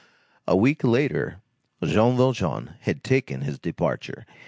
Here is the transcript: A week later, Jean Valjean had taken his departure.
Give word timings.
A 0.47 0.55
week 0.57 0.83
later, 0.83 1.41
Jean 1.83 2.17
Valjean 2.17 2.73
had 2.79 3.03
taken 3.03 3.41
his 3.41 3.59
departure. 3.59 4.25